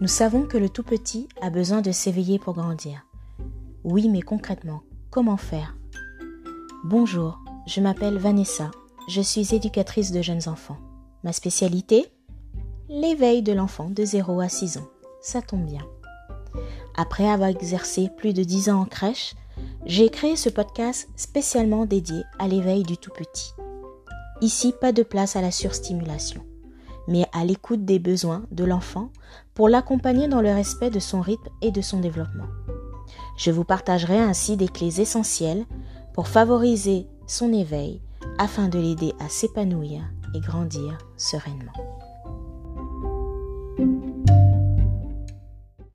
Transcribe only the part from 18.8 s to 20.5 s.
en crèche, j'ai créé ce